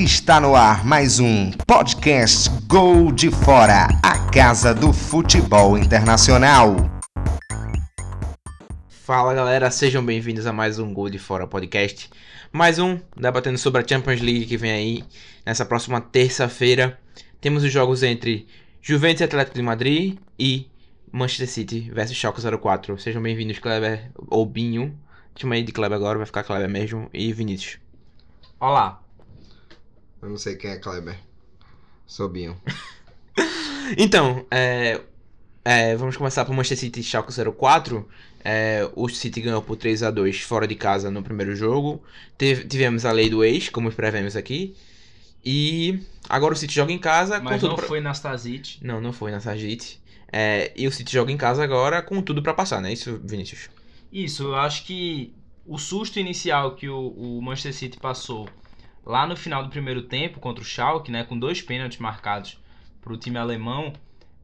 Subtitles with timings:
[0.00, 6.74] Está no ar mais um podcast Gol de Fora, a casa do futebol internacional.
[8.88, 12.08] Fala galera, sejam bem-vindos a mais um Gol de Fora podcast.
[12.50, 15.04] Mais um debatendo sobre a Champions League que vem aí
[15.44, 16.98] nessa próxima terça-feira.
[17.38, 18.48] Temos os jogos entre
[18.80, 20.66] Juventus e Atlético de Madrid e
[21.12, 22.98] Manchester City versus Schalke 04.
[22.98, 24.98] Sejam bem-vindos, Kleber ou Binho.
[25.36, 27.10] Chama aí de Kleber agora, vai ficar Kleber mesmo.
[27.12, 27.78] E Vinícius.
[28.58, 29.02] Olá.
[30.22, 31.18] Eu não sei quem é Kleber.
[32.06, 32.60] Sobinho.
[33.98, 35.00] Então, é,
[35.64, 38.08] é, vamos começar por Manchester City e Schalke 04.
[38.44, 42.00] É, o City ganhou por 3 a 2 fora de casa no primeiro jogo.
[42.38, 44.76] Teve- tivemos a lei do ex, como prevemos aqui.
[45.44, 48.78] E agora o City joga em casa Mas com tudo não pra- foi na Stasic.
[48.80, 49.40] Não, não foi na.
[50.32, 53.20] É, e o City joga em casa agora com tudo pra passar, não é isso,
[53.24, 53.68] Vinícius?
[54.12, 55.34] Isso, eu acho que
[55.66, 58.48] o susto inicial que o, o Manchester City passou
[59.04, 62.58] lá no final do primeiro tempo contra o Schalke, né, com dois pênaltis marcados
[63.00, 63.92] para o time alemão,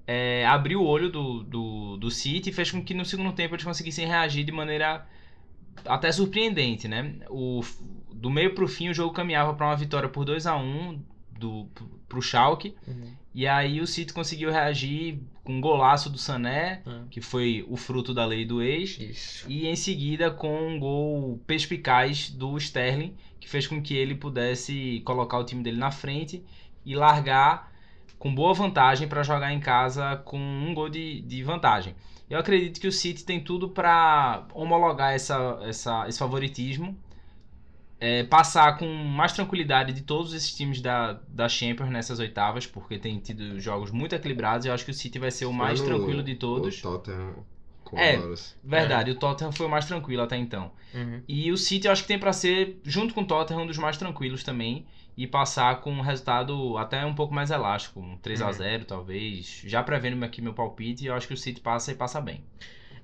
[0.07, 3.55] é, abriu o olho do, do, do City e fez com que no segundo tempo
[3.55, 5.07] eles conseguissem reagir de maneira
[5.85, 7.17] até surpreendente, né?
[7.29, 7.61] O,
[8.13, 11.03] do meio para o fim o jogo caminhava para uma vitória por 2 a 1
[11.39, 11.69] do
[12.09, 12.75] pro Schalke
[13.35, 18.13] e aí o City conseguiu reagir com um golaço do Sané, que foi o fruto
[18.13, 18.99] da lei do ex.
[18.99, 19.47] Isso.
[19.49, 25.01] E em seguida com um gol perspicaz do Sterling, que fez com que ele pudesse
[25.05, 26.45] colocar o time dele na frente
[26.85, 27.73] e largar
[28.19, 31.95] com boa vantagem para jogar em casa com um gol de, de vantagem.
[32.29, 36.99] Eu acredito que o City tem tudo para homologar essa, essa, esse favoritismo,
[37.99, 42.99] é, passar com mais tranquilidade de todos esses times da, da Champions nessas oitavas, porque
[42.99, 44.67] tem tido jogos muito equilibrados.
[44.67, 46.79] e Eu acho que o City vai ser o mais no- tranquilo de todos.
[46.79, 47.35] O Tottenham
[47.85, 48.19] com É.
[48.65, 50.73] Verdade, o Tottenham foi o mais tranquilo até então.
[50.93, 51.23] Uhum.
[51.29, 53.79] E o City eu acho que tem pra ser, junto com o Tottenham, um dos
[53.79, 54.85] mais tranquilos também.
[55.19, 58.53] E passar com um resultado até um pouco mais elástico, um 3 a Uhum.
[58.53, 59.63] 0 talvez.
[59.65, 62.45] Já prevendo aqui meu palpite, eu acho que o City passa e passa bem.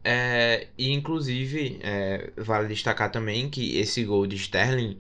[0.04, 4.98] É, e inclusive, é, vale destacar também que esse gol de Sterling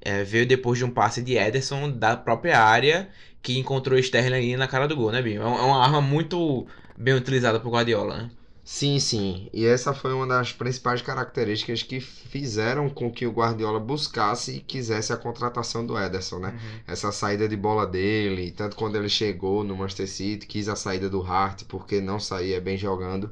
[0.00, 3.10] é, veio depois de um passe de Ederson da própria área
[3.42, 5.42] que encontrou Sterling ali na cara do gol, né, Binho?
[5.42, 6.66] É é uma arma muito
[6.96, 8.30] bem utilizada por Guardiola, né?
[8.66, 9.48] Sim, sim.
[9.52, 14.60] E essa foi uma das principais características que fizeram com que o Guardiola buscasse e
[14.60, 16.54] quisesse a contratação do Ederson, né?
[16.86, 21.10] Essa saída de bola dele, tanto quando ele chegou no Manchester City, quis a saída
[21.10, 23.30] do Hart porque não saía bem jogando.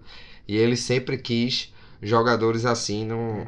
[0.52, 3.46] E ele sempre quis jogadores assim no,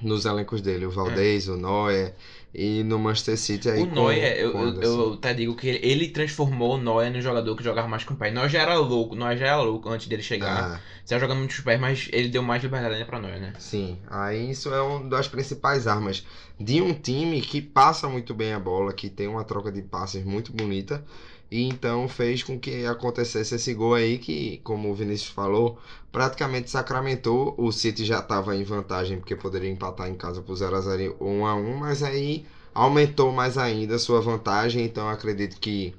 [0.00, 2.14] nos elencos dele, o Valdez, o Neuer
[2.54, 5.68] e no Manchester City aí O com- Neuer, eu, o eu, eu até digo que
[5.68, 8.30] ele, ele transformou o Neuer no jogador que jogava mais com o pé.
[8.30, 10.76] Neuer já era louco, Neuer já era louco antes dele chegar.
[10.76, 13.38] Ah, Você jogando muito com os pés, mas ele deu mais liberdade ainda pra Neuer,
[13.38, 13.52] né?
[13.58, 16.24] Sim, aí isso é uma das principais armas
[16.58, 20.24] de um time que passa muito bem a bola, que tem uma troca de passes
[20.24, 21.04] muito bonita,
[21.52, 25.78] e então fez com que acontecesse esse gol aí que, como o Vinícius falou,
[26.10, 27.54] praticamente sacramentou.
[27.58, 31.02] O City já estava em vantagem porque poderia empatar em casa por 0 a 0
[31.02, 35.94] e 1 a 1, mas aí aumentou mais ainda a sua vantagem, então acredito que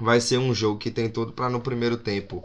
[0.00, 2.44] vai ser um jogo que tem tudo para no primeiro tempo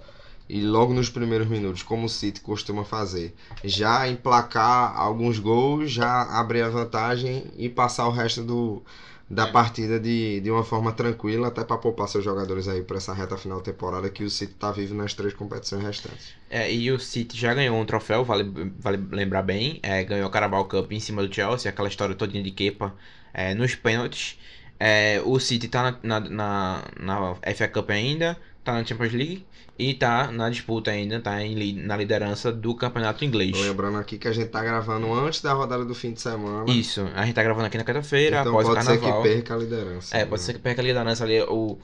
[0.50, 6.24] e logo nos primeiros minutos, como o City costuma fazer, já emplacar alguns gols, já
[6.24, 8.82] abrir a vantagem e passar o resto do,
[9.30, 13.14] da partida de, de uma forma tranquila, até para poupar seus jogadores aí para essa
[13.14, 16.36] reta final da temporada que o City tá vivo nas três competições restantes.
[16.50, 18.44] É, e o City já ganhou um troféu, vale,
[18.78, 19.80] vale lembrar bem.
[19.82, 22.96] É, ganhou o Carabao Cup em cima do Chelsea, aquela história todinha de Kepa
[23.34, 24.38] é, nos pênaltis.
[24.80, 29.46] É, o City tá na, na, na, na FA Cup ainda, tá na Champions League
[29.78, 33.60] e tá na disputa ainda, tá em, na liderança do campeonato inglês.
[33.60, 37.08] Lembrando aqui que a gente tá gravando antes da rodada do fim de semana, Isso,
[37.16, 39.24] a gente tá gravando aqui na quarta-feira, então após o pode ser carnaval.
[39.24, 40.18] que perca a liderança.
[40.18, 41.42] É, pode ser que perca a liderança ali.
[41.42, 41.78] O,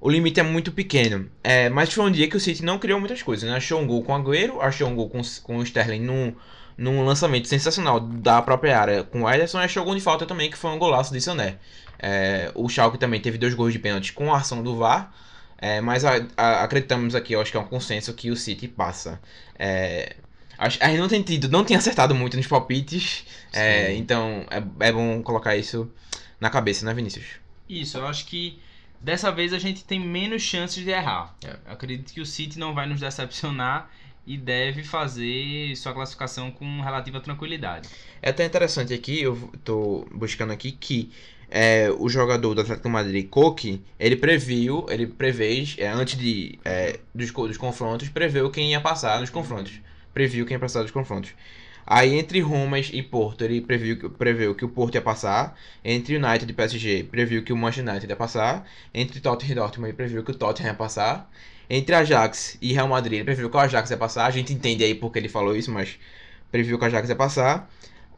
[0.00, 1.28] o limite é muito pequeno.
[1.44, 3.56] É, mas foi um dia que o City não criou muitas coisas, né?
[3.56, 6.34] Achou um gol com o Agüero, achou um gol com, com o Sterling num,
[6.76, 10.26] num lançamento sensacional da própria área com o Ederson, e achou um gol de falta
[10.26, 11.58] também, que foi um golaço de Sané.
[12.00, 15.14] É, o Schalke também teve dois gols de pênalti com a ação do VAR,
[15.62, 18.68] é, mas a- a- acreditamos aqui, eu acho que é um consenso que o City
[18.68, 19.20] passa.
[19.58, 20.16] É,
[20.58, 24.92] a gente não tem tido, não tem acertado muito nos palpites, é, então é, é
[24.92, 25.90] bom colocar isso
[26.40, 27.26] na cabeça, né, Vinícius?
[27.68, 28.60] Isso, eu acho que
[29.00, 31.34] dessa vez a gente tem menos chances de errar.
[31.44, 31.56] É.
[31.66, 33.90] Eu acredito que o City não vai nos decepcionar
[34.26, 37.88] e deve fazer sua classificação com relativa tranquilidade.
[38.20, 41.10] É até interessante aqui, eu tô buscando aqui que
[41.54, 46.98] é, o jogador do Atlético Madrid, Koke, ele previu, ele prevês, é, antes de, é,
[47.14, 49.74] dos, dos confrontos, preveu quem ia passar nos confrontos.
[50.14, 51.34] Previu quem ia passar dos confrontos.
[51.86, 55.54] Aí entre Roma e Porto, ele previu que o Porto ia passar.
[55.84, 58.66] Entre United e PSG, previu que o Manchester United ia passar.
[58.94, 61.30] Entre Tottenham e Dortmund, ele previu que o Tottenham ia passar.
[61.68, 64.24] Entre Ajax e Real Madrid, ele previu que o Ajax ia passar.
[64.24, 65.98] A gente entende aí porque ele falou isso, mas
[66.50, 67.70] previu que o Ajax ia passar.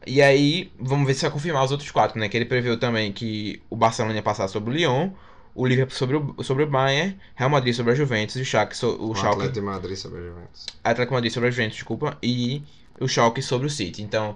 [0.05, 2.29] E aí, vamos ver se vai confirmar os outros quatro, né?
[2.29, 5.09] Que ele previu também que o Barcelona ia passar sobre o Lyon,
[5.55, 8.75] o Liverpool sobre o, sobre o Bayern, Real Madrid sobre a Juventus, e o Schalke,
[8.77, 10.65] so- o O Schalke Atlético de Madrid sobre a Juventus.
[10.83, 12.61] Atlético Madrid sobre a Juventus, desculpa, e
[12.99, 14.01] o Schalke sobre o City.
[14.03, 14.35] Então,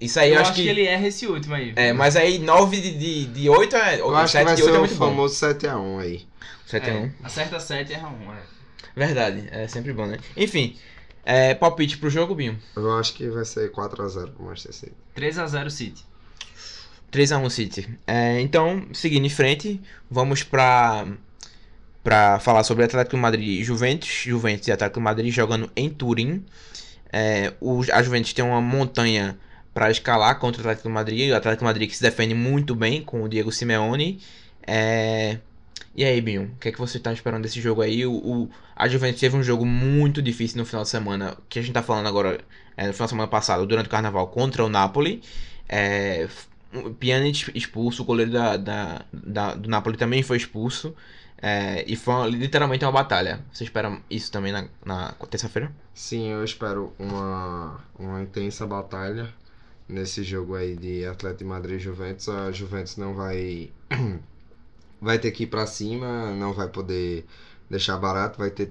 [0.00, 0.66] isso aí Eu, eu, acho que...
[0.66, 1.72] ele erra esse último aí.
[1.76, 4.00] É, mas aí 9 de, de, de 8 é.
[4.00, 5.06] Eu acho que 7 vai de 8 ser é o muito bom.
[5.10, 6.26] famoso 7x1 aí.
[6.66, 6.96] 7 a 1.
[6.96, 8.32] É, acerta 7 e erra 1.
[8.32, 8.36] É.
[8.96, 10.18] Verdade, é sempre bom, né?
[10.36, 10.76] Enfim,
[11.24, 12.58] é, palpite pro jogo, Binho.
[12.76, 14.92] Eu acho que vai ser 4x0 pro Manchester City.
[15.16, 16.04] 3x0 City.
[17.14, 17.98] 3x1 City.
[18.06, 19.80] É, então, seguindo em frente,
[20.10, 21.06] vamos pra,
[22.02, 24.08] pra falar sobre Atlético de Madrid e Juventus.
[24.08, 26.44] Juventus e Atlético de Madrid jogando em Turim.
[27.12, 29.38] É, o, a Juventus tem uma montanha
[29.72, 31.30] para escalar contra o Atlético de Madrid.
[31.30, 34.20] O Atlético de Madrid que se defende muito bem com o Diego Simeone.
[34.66, 35.38] É,
[35.94, 38.04] e aí, Binho, o que, é que você tá esperando desse jogo aí?
[38.06, 41.62] O, o- a Juventus teve um jogo muito difícil no final de semana, que a
[41.62, 42.40] gente tá falando agora,
[42.76, 45.22] é, no final de semana passado, durante o Carnaval, contra o Napoli.
[45.68, 46.28] É,
[46.98, 50.94] Pjanic expulso, o goleiro da, da, da- do Napoli também foi expulso.
[51.40, 53.44] É, e foi literalmente uma batalha.
[53.52, 55.70] Você espera isso também na, na terça-feira?
[55.92, 59.32] Sim, eu espero uma, uma intensa batalha
[59.88, 62.28] nesse jogo aí de Atlético de Madrid e Juventus.
[62.28, 63.72] A Juventus não vai
[65.04, 67.26] vai ter que ir pra cima, não vai poder
[67.70, 68.66] deixar barato, vai ter,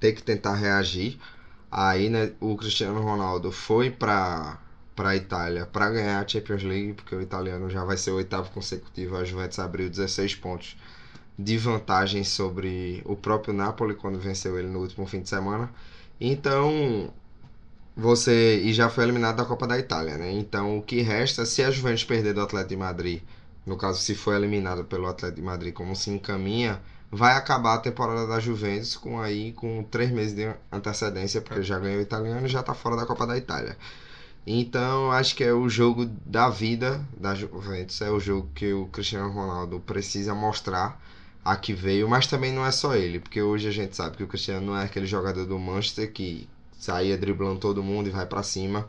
[0.00, 1.18] ter, que tentar reagir.
[1.70, 4.58] Aí, né, o Cristiano Ronaldo foi pra
[4.96, 8.50] para Itália para ganhar a Champions League, porque o italiano já vai ser o oitavo
[8.50, 9.16] consecutivo.
[9.16, 10.76] A Juventus abriu 16 pontos
[11.38, 15.70] de vantagem sobre o próprio Napoli quando venceu ele no último fim de semana.
[16.20, 17.12] Então,
[17.96, 20.32] você e já foi eliminado da Copa da Itália, né?
[20.32, 23.22] Então, o que resta, se a Juventus perder do Atlético de Madrid,
[23.68, 26.80] no caso, se for eliminado pelo Atlético de Madrid, como se encaminha,
[27.10, 31.78] vai acabar a temporada da Juventus com aí com três meses de antecedência, porque já
[31.78, 33.76] ganhou o italiano e já tá fora da Copa da Itália.
[34.46, 38.86] Então, acho que é o jogo da vida da Juventus, é o jogo que o
[38.86, 40.98] Cristiano Ronaldo precisa mostrar
[41.44, 44.22] a que veio, mas também não é só ele, porque hoje a gente sabe que
[44.22, 46.48] o Cristiano não é aquele jogador do Manchester que
[46.78, 48.88] saía driblando todo mundo e vai pra cima,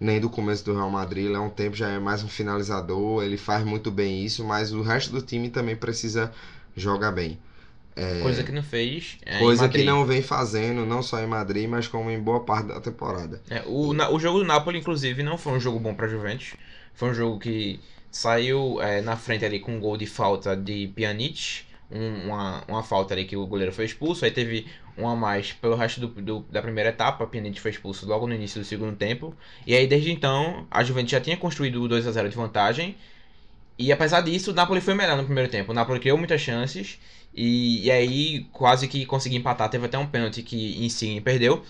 [0.00, 3.22] nem do começo do Real Madrid, ele há um tempo já é mais um finalizador,
[3.22, 6.32] ele faz muito bem isso, mas o resto do time também precisa
[6.76, 7.38] jogar bem.
[8.22, 9.18] Coisa que não fez.
[9.24, 12.68] é, Coisa que não vem fazendo, não só em Madrid, mas como em boa parte
[12.68, 13.40] da temporada.
[13.48, 16.54] É, o, o jogo do Napoli, inclusive, não foi um jogo bom pra Juventus.
[16.92, 17.78] Foi um jogo que
[18.10, 21.62] saiu é, na frente ali com um gol de falta de Pjanic.
[21.90, 24.24] Um- uma, uma falta ali que o goleiro foi expulso.
[24.24, 24.66] Aí teve
[24.96, 27.26] um a mais pelo resto do, do- da primeira etapa.
[27.26, 29.34] Pjanic foi expulso logo no início do segundo tempo.
[29.66, 32.96] E aí, desde então, a Juventus já tinha construído o 2 a 0 de vantagem.
[33.78, 35.72] E apesar disso, o Napoli foi melhor no primeiro tempo.
[35.72, 36.98] O Napoli criou muitas chances.
[37.34, 39.68] E, e aí, quase que conseguiu empatar.
[39.68, 41.64] Teve até um pênalti que Insigne perdeu.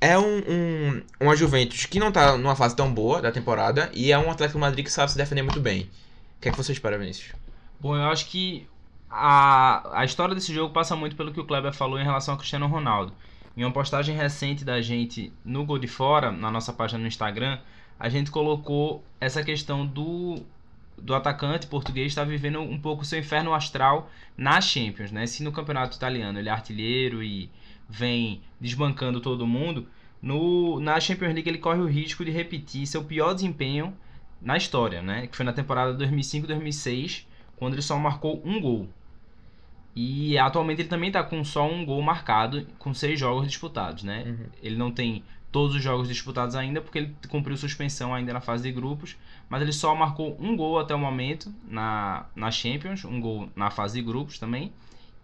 [0.00, 3.90] É um, um, uma Juventus que não tá numa fase tão boa da temporada.
[3.94, 5.82] E é um Atlético Madrid que sabe se defender muito bem.
[6.38, 7.32] O que é que você espera, Vinícius?
[7.80, 8.66] Bom, eu acho que
[9.10, 12.38] a, a história desse jogo passa muito pelo que o Kleber falou em relação ao
[12.38, 13.12] Cristiano Ronaldo.
[13.56, 17.58] Em uma postagem recente da gente no Gol de Fora, na nossa página no Instagram,
[17.98, 20.42] a gente colocou essa questão do,
[20.98, 25.26] do atacante português estar vivendo um pouco seu inferno astral na Champions, né?
[25.26, 27.50] Se no campeonato italiano ele é artilheiro e
[27.88, 29.88] vem desbancando todo mundo,
[30.20, 33.96] no, na Champions League ele corre o risco de repetir seu pior desempenho
[34.40, 35.26] na história, né?
[35.26, 37.24] Que foi na temporada 2005-2006,
[37.56, 38.88] quando ele só marcou um gol.
[39.94, 44.24] E atualmente ele também está com só um gol marcado, com seis jogos disputados, né?
[44.26, 44.46] Uhum.
[44.62, 48.62] Ele não tem todos os jogos disputados ainda, porque ele cumpriu suspensão ainda na fase
[48.64, 49.16] de grupos,
[49.48, 53.70] mas ele só marcou um gol até o momento na, na Champions, um gol na
[53.70, 54.70] fase de grupos também,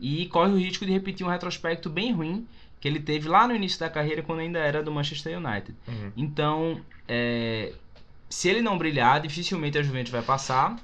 [0.00, 2.46] e corre o risco de repetir um retrospecto bem ruim
[2.80, 5.76] que ele teve lá no início da carreira, quando ainda era do Manchester United.
[5.86, 6.12] Uhum.
[6.16, 7.74] Então, é,
[8.28, 10.76] se ele não brilhar, dificilmente a Juventus vai passar.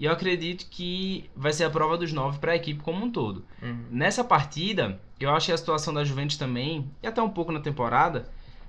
[0.00, 3.10] E eu acredito que vai ser a prova dos nove para a equipe como um
[3.10, 3.44] todo.
[3.60, 3.84] Uhum.
[3.90, 7.60] Nessa partida, eu acho que a situação da Juventus também, e até um pouco na
[7.60, 8.26] temporada,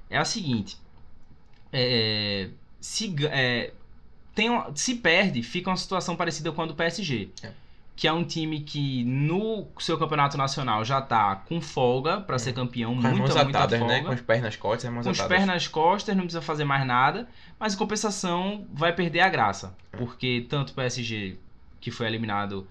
[0.10, 0.78] é a seguinte:
[1.72, 2.50] é,
[2.82, 3.72] se, é,
[4.36, 7.30] tem se perde, fica uma situação parecida com a do PSG.
[7.42, 7.54] É.
[7.96, 12.54] Que é um time que no seu campeonato nacional já tá com folga para ser
[12.54, 14.02] campeão, Com muita, atadas, folga né?
[14.04, 17.28] Com os pés nas costas com os pés nas costas, não precisa fazer mais nada,
[17.60, 19.98] mas em compensação vai perder a graça, É.
[19.98, 21.38] porque tanto o PSG,
[21.80, 22.68] que foi eliminado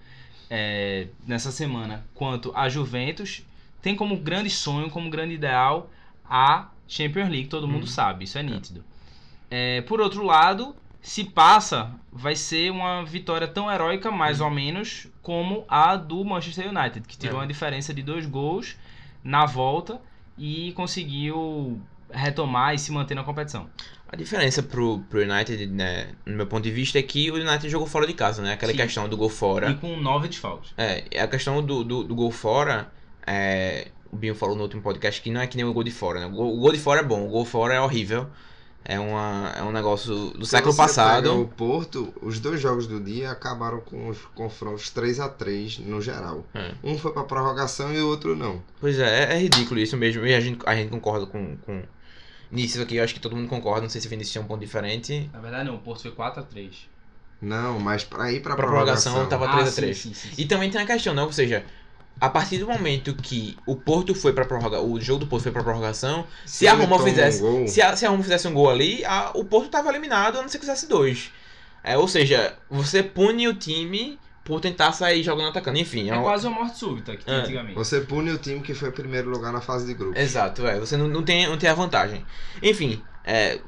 [0.49, 3.41] é, nessa semana, quanto a Juventus,
[3.81, 5.89] tem como grande sonho, como grande ideal,
[6.29, 7.87] a Champions League, todo mundo Uhum.
[7.87, 8.83] sabe, isso é nítido.
[9.49, 14.45] É, por outro lado, se passa, vai ser uma vitória tão heróica, mais Uhum.
[14.47, 17.41] ou menos, como a do Manchester United, que tirou É.
[17.41, 18.75] uma diferença de dois gols
[19.23, 19.99] na volta
[20.37, 21.81] e conseguiu
[22.11, 23.67] retomar e se manter na competição.
[24.07, 27.69] A diferença pro, pro United, né, no meu ponto de vista, é que o United
[27.69, 28.53] jogou fora de casa, né?
[28.53, 28.77] Aquela Sim.
[28.79, 29.69] questão do gol fora.
[29.71, 30.73] E com nove desfalques.
[30.77, 32.91] É, a questão do, do, do gol fora,
[33.25, 35.91] é, o Binho falou no último podcast que não é que nem o gol de
[35.91, 36.25] fora, né?
[36.25, 38.29] O gol, o gol de fora é bom, o gol fora é horrível.
[38.83, 41.41] É, uma, é um negócio do século Se você pega passado.
[41.41, 46.01] O Porto, os dois jogos do dia acabaram com os confrontos 3 a 3 no
[46.01, 46.43] geral.
[46.53, 46.71] É.
[46.83, 48.61] Um foi pra prorrogação e o outro não.
[48.79, 50.25] Pois é, é, é ridículo isso mesmo.
[50.25, 51.83] E a gente, a gente concorda com, com
[52.51, 52.95] nisso aqui.
[52.95, 53.81] Eu acho que todo mundo concorda.
[53.81, 55.29] Não sei se o Vinícius tinha um ponto diferente.
[55.31, 56.89] Na verdade não, o Porto foi 4 a 3
[57.39, 60.13] Não, mas pra ir pra, Pra prorrogação, prorrogação tava Ah, 3 a sim, 3 sim,
[60.13, 60.41] sim, sim.
[60.41, 61.21] E também tem a questão, né?
[61.21, 61.63] Ou seja,
[62.19, 65.51] a partir do momento que o Porto foi pra prorrogação, o jogo do Porto foi
[65.51, 68.47] pra prorrogação, se a ele Roma um fizesse, gol- se a, se a Roma fizesse
[68.47, 71.31] um gol ali, a- o Porto tava eliminado, a não ser que fizesse dois.
[71.83, 75.79] É, ou seja, você pune o time por tentar sair jogando atacando.
[75.79, 77.39] Enfim, é, É um- quase uma morte súbita que tinha É.
[77.41, 77.73] antigamente.
[77.75, 80.17] Você pune o time que foi em primeiro lugar na fase de grupo.
[80.17, 82.23] Exato, é, você não, não, tem, não tem a vantagem.
[82.61, 83.59] Enfim, é,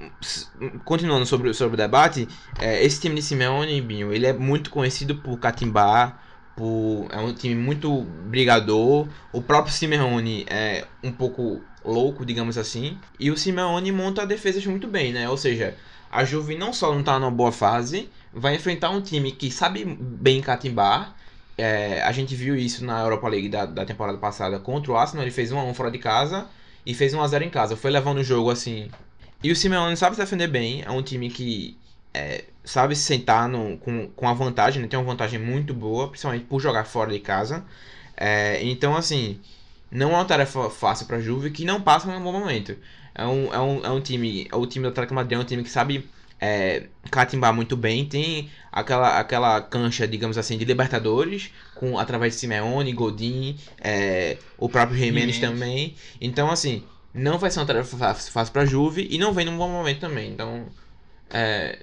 [0.83, 2.27] continuando sobre, sobre o debate,
[2.59, 6.19] é, esse time de Simeone, Binho, ele é muito conhecido por catimbar,
[6.55, 9.07] por, é um time muito brigador.
[9.31, 12.97] O próprio Simeone é um pouco louco, digamos assim.
[13.19, 15.29] E o Simeone monta defesas muito bem, né?
[15.29, 15.75] Ou seja,
[16.11, 19.83] a Juve não só não tá numa boa fase, vai enfrentar um time que sabe
[19.85, 21.15] bem catimbar.
[21.57, 25.23] É, a gente viu isso na Europa League da, da temporada passada contra o Arsenal.
[25.23, 26.47] Ele fez 1x1 fora de casa
[26.85, 27.75] e fez 1x0 em casa.
[27.75, 28.89] Foi levando o jogo assim.
[29.43, 30.83] E o Simeone sabe se defender bem.
[30.83, 31.77] É um time que
[32.13, 34.81] é, sabe se sentar no, com, com a vantagem.
[34.81, 34.87] Né?
[34.87, 37.65] Tem uma vantagem muito boa, principalmente por jogar fora de casa.
[38.15, 39.39] É, então, assim,
[39.91, 42.75] não é uma tarefa fácil pra Juve que não passa num bom momento.
[43.15, 44.47] É um, é um, é um time.
[44.51, 48.05] O time do Atlético de Madrid é um time que sabe é, catimbar muito bem.
[48.05, 54.67] Tem aquela, aquela cancha, digamos assim, de Libertadores, com através de Simeone, Godin, é, o
[54.67, 55.95] próprio Jimenez também.
[56.19, 59.57] Então, assim, não vai ser uma tarefa fácil, fácil pra Juve e não vem num
[59.57, 60.31] bom momento também.
[60.31, 60.65] Então,
[61.29, 61.79] é,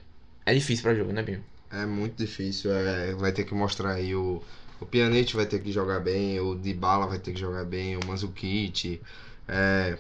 [0.50, 1.42] é difícil pra Juve, né, Binho?
[1.71, 2.73] É muito difícil.
[2.73, 4.42] é, vai ter que mostrar aí o.
[4.80, 8.00] O Pjanic vai ter que jogar bem, o Dybala vai ter que jogar bem, o
[8.07, 8.99] Mandzukic,
[9.47, 9.99] é,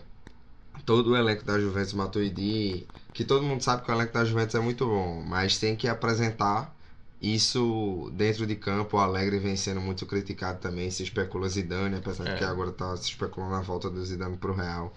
[0.86, 4.54] todo o elenco da Juventus Matuidi, que todo mundo sabe que o elenco da Juventus
[4.54, 6.74] é muito bom, mas tem que apresentar
[7.20, 8.96] isso dentro de campo.
[8.96, 12.36] O Alegre vem sendo muito criticado também, se especula Zidane, apesar de É.
[12.36, 14.94] que agora tá se especulando a volta do Zidane pro Real.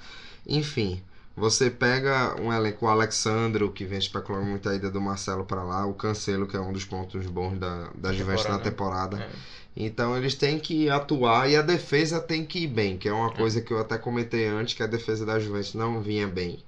[0.48, 1.04] Enfim,
[1.36, 5.64] você pega um elenco, o Alexandro, que vem especulando muito a ida do Marcelo para
[5.64, 9.18] lá, o Cancelo, que é um dos pontos bons da, da Juventus na temporada.
[9.18, 9.30] É.
[9.76, 13.32] Então eles têm que atuar e a defesa tem que ir bem, que é uma
[13.32, 13.36] É.
[13.36, 16.60] coisa que eu até comentei antes, que a defesa da Juventus não vinha bem.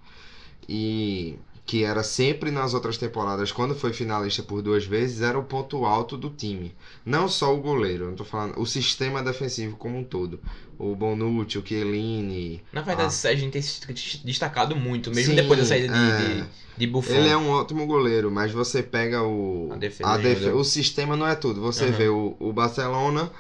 [0.68, 5.44] E que era sempre nas outras temporadas, quando foi finalista por duas vezes, era o
[5.44, 6.76] ponto alto do time.
[7.04, 10.40] Não só o goleiro, não tô falando, o sistema defensivo como um todo.
[10.78, 13.30] O Bonucci, o Chiellini, Na verdade, Ah.
[13.30, 13.80] a gente tem se
[14.26, 16.18] destacado muito, mesmo Sim, depois da saída de, é.
[16.42, 16.44] de,
[16.78, 17.14] de Buffon.
[17.14, 19.70] Ele é um ótimo goleiro, mas você pega o.
[19.72, 20.56] A defesa a ajuda.
[20.56, 21.62] O sistema não é tudo.
[21.62, 21.92] Você Uhum.
[21.94, 23.32] vê o, o Barcelona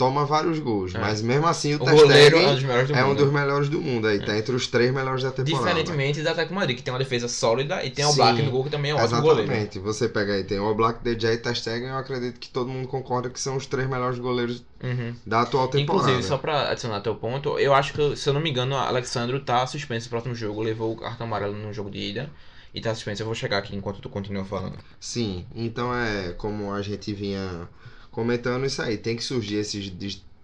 [0.00, 0.98] toma vários gols, É.
[0.98, 3.22] mas mesmo assim o, O goleiro é um dos melhores do é um mundo.
[3.24, 4.06] dos melhores do mundo.
[4.06, 5.68] Aí tá entre os três melhores da temporada.
[5.68, 8.64] Diferentemente da Atlético Madrid, que tem uma defesa sólida e tem o Black no gol,
[8.64, 9.42] que também é um ótimo goleiro.
[9.52, 9.78] Exatamente.
[9.78, 12.88] Você pega aí, tem o Black, DJ e Ter Stegen, eu acredito que todo mundo
[12.88, 15.14] concorda que são os três melhores goleiros Uhum.
[15.26, 16.04] da atual temporada.
[16.08, 18.78] Inclusive, só pra adicionar teu ponto, eu acho que, se eu não me engano, o
[18.78, 22.30] Alexandro tá suspenso no próximo jogo, levou o cartão amarelo no jogo de ida
[22.74, 23.20] e tá suspenso.
[23.20, 24.78] Eu vou chegar aqui enquanto tu continua falando.
[24.98, 27.68] Sim, então é como a gente vinha
[28.10, 29.92] comentando isso aí, tem que surgir esses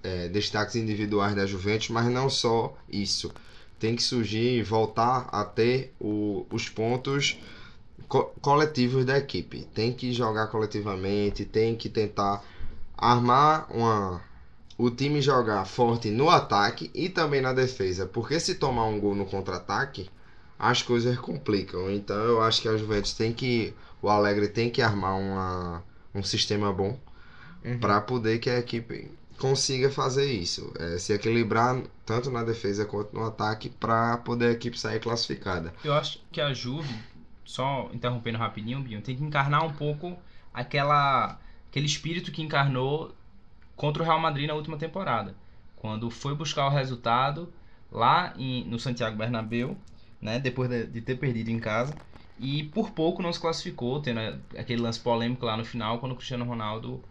[0.03, 3.33] é, destaques individuais da Juventus, mas não só isso.
[3.79, 7.39] Tem que surgir e voltar a ter o- os pontos
[8.09, 9.65] co- coletivos da equipe.
[9.75, 12.43] Tem que jogar coletivamente, tem que tentar
[12.97, 14.23] armar uma
[14.79, 19.15] o time jogar forte no ataque e também na defesa, porque se tomar um gol
[19.15, 20.11] no contra-ataque,
[20.59, 21.91] as coisas complicam.
[21.91, 25.83] Então eu acho que a Juventus tem que o Alegre tem que armar uma,
[26.15, 26.99] um sistema bom
[27.67, 27.79] Uhum.
[27.81, 33.13] para poder que a equipe consiga fazer isso, é, se equilibrar tanto na defesa quanto
[33.13, 35.75] no ataque para poder a equipe sair classificada.
[35.83, 36.95] Eu acho que a Juve,
[37.45, 40.17] só interrompendo rapidinho, Binho, tem que encarnar um pouco
[40.55, 43.15] aquela aquele espírito que encarnou
[43.75, 45.35] contra o Real Madrid na última temporada,
[45.75, 47.53] quando foi buscar o resultado
[47.91, 49.77] lá em, no Santiago Bernabéu,
[50.21, 51.99] né, depois de, de ter perdido em casa,
[52.39, 54.21] e por pouco não se classificou, tendo
[54.57, 57.03] aquele lance polêmico lá no final, quando o Cristiano Ronaldo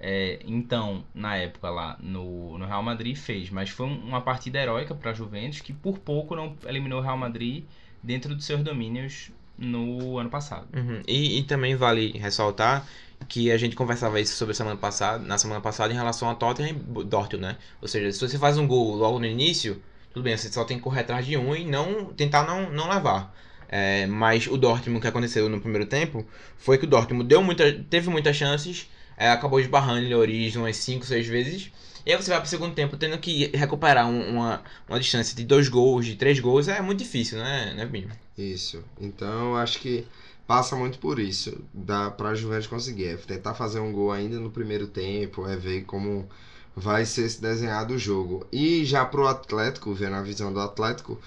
[0.00, 3.50] é, então, na época lá no, no Real Madrid, fez.
[3.50, 7.02] Mas foi um- uma partida heróica para a Juventus que por pouco não eliminou o
[7.02, 7.64] Real Madrid
[8.02, 10.66] dentro dos seus domínios no ano passado.
[10.74, 11.02] Uhum.
[11.06, 12.86] E, e também vale ressaltar
[13.28, 16.70] que a gente conversava isso sobre semana passada, na semana passada em relação a Tottenham
[16.70, 17.56] e Dortmund, né?
[17.82, 20.78] Ou seja, se você faz um gol logo no início, tudo bem, você só tem
[20.78, 23.34] que correr atrás de um e não tentar não, não levar.
[23.68, 26.26] É, mas o Dortmund que aconteceu no primeiro tempo
[26.56, 28.88] foi que o Dortmund deu muita, teve muitas chances,
[29.20, 31.70] é, acabou esbarrando em Lloris umas 5, 6 vezes.
[32.06, 35.44] E aí você vai pro segundo tempo tendo que recuperar um- uma, uma distância de
[35.44, 38.10] dois gols, de três gols, é muito difícil, né, né Binho?
[38.38, 38.82] Isso.
[39.00, 40.06] Então, acho que
[40.46, 41.62] passa muito por isso.
[41.74, 43.06] Dá pra Juventus conseguir.
[43.08, 46.28] É tentar fazer um gol ainda no primeiro tempo, é ver como
[46.74, 48.46] vai ser se desenhado o jogo.
[48.52, 51.20] E já pro Atlético, vendo a visão do Atlético,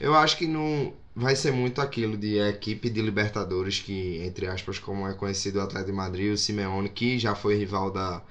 [0.00, 4.78] eu acho que não vai ser muito aquilo de equipe de Libertadores, que, entre aspas,
[4.78, 8.22] como é conhecido o Atlético de Madrid, o Simeone, que já foi rival da,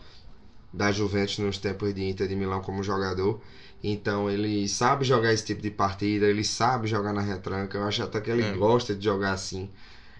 [0.73, 3.41] da Juventus nos tempos de Inter de Milão como jogador.
[3.83, 7.77] Então ele sabe jogar esse tipo de partida, ele sabe jogar na retranca.
[7.77, 8.51] Eu acho até que ele É.
[8.53, 9.69] gosta de jogar assim.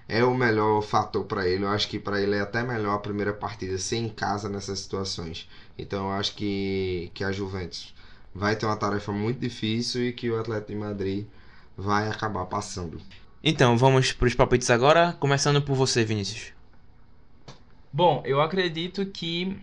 [0.08, 1.64] É o melhor fator para ele.
[1.64, 4.80] Eu acho que para ele é até melhor a primeira partida ser em casa nessas
[4.80, 5.48] situações.
[5.78, 7.94] Então eu acho que, que a Juventus
[8.34, 11.26] vai ter uma tarefa muito difícil e que o Atlético de Madrid
[11.82, 13.02] vai acabar passando.
[13.44, 16.54] Então, vamos pros palpites agora, começando por você, Vinícius.
[17.92, 19.58] Bom, eu acredito que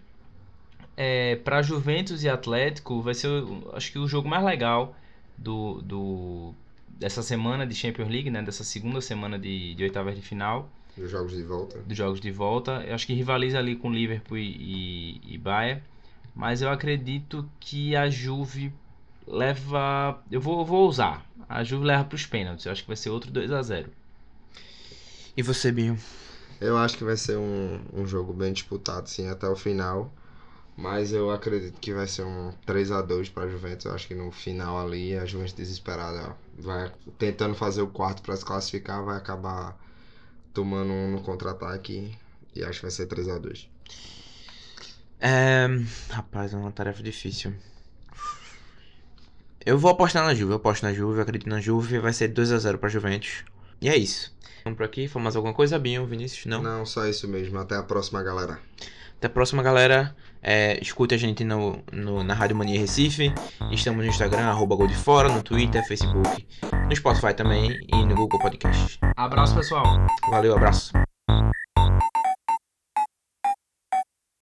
[0.97, 4.95] é, para Juventus e Atlético vai ser, o- acho que o jogo mais legal
[5.37, 6.55] do, do
[6.89, 8.43] dessa semana de Champions League, né?
[8.43, 11.79] Dessa segunda semana de, de oitavas de final, Os jogos de volta.
[11.79, 12.85] dos jogos de volta.
[12.87, 15.83] Eu acho que rivaliza ali com Liverpool e, e, e Bayern,
[16.35, 18.73] mas eu acredito que a Juve
[19.31, 21.25] leva, eu vou, eu vou usar.
[21.49, 22.67] A Juve leva para os pênaltis.
[22.67, 23.91] Eu acho que vai ser outro 2 a 0.
[25.37, 25.99] E você, Binho?
[26.61, 30.13] Eu acho que vai ser um, um jogo bem disputado, sim, até o final.
[30.77, 33.85] Mas eu acredito que vai ser um 3 a 2 para a Juventus.
[33.87, 38.37] Eu acho que no final ali a Juventus desesperada vai tentando fazer o quarto para
[38.37, 39.77] se classificar, vai acabar
[40.55, 42.17] tomando um no contra-ataque
[42.55, 43.69] e acho que vai ser 3 a 2.
[45.21, 45.67] É...
[46.11, 47.55] Rapaz, é uma tarefa difícil.
[49.68, 52.33] Eu vou apostar na Juve, eu aposto na Juve, eu acredito na Juve, vai ser
[52.33, 53.44] 2x0 pra Juventus.
[53.83, 54.35] E é isso.
[54.64, 56.46] Vamos por aqui, foi mais alguma coisa, Binho, Vinícius?
[56.46, 56.62] Não?
[56.62, 57.59] Não, só isso mesmo.
[57.59, 58.59] Até a próxima, galera.
[59.18, 60.16] Até a próxima, galera.
[60.42, 63.31] É, escute a gente no, no- na Rádio Mania Recife.
[63.70, 66.46] Estamos no Instagram, arroba Gol de Fora, no Twitter, Facebook,
[66.88, 68.98] no Spotify também e no Google Podcast.
[69.16, 69.85] Abraço, pessoal.
[70.31, 70.92] Valeu, abraço.